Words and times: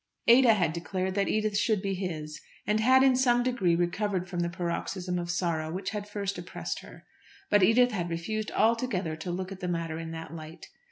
Ada 0.27 0.55
had 0.55 0.73
declared 0.73 1.13
that 1.13 1.27
Edith 1.27 1.55
should 1.55 1.79
be 1.79 1.93
his, 1.93 2.41
and 2.65 2.79
had 2.79 3.03
in 3.03 3.15
some 3.15 3.43
degree 3.43 3.75
recovered 3.75 4.27
from 4.27 4.39
the 4.39 4.49
paroxysm 4.49 5.19
of 5.19 5.29
sorrow 5.29 5.71
which 5.71 5.91
had 5.91 6.09
first 6.09 6.39
oppressed 6.39 6.79
her. 6.79 7.05
But 7.51 7.61
Edith 7.61 7.91
had 7.91 8.09
refused 8.09 8.49
altogether 8.49 9.15
to 9.17 9.29
look 9.29 9.51
at 9.51 9.59
the 9.59 9.67
matter 9.67 9.99
in 9.99 10.09
that 10.09 10.33
light. 10.33 10.69